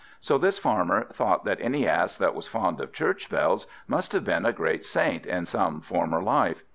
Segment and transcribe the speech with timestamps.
[0.19, 4.23] So this Farmer thought that any Ass that was fond of church bells, must have
[4.25, 6.63] been a great saint in some former life.